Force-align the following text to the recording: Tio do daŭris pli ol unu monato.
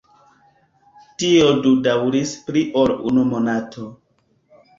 Tio 1.23 1.49
do 1.65 1.73
daŭris 1.89 2.33
pli 2.49 2.65
ol 2.85 2.95
unu 3.11 3.27
monato. 3.35 3.87